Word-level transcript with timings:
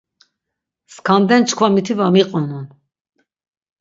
Skanden 0.95 1.41
çkva 1.47 1.67
miti 1.73 1.93
va 1.99 2.07
miqonun. 2.13 2.65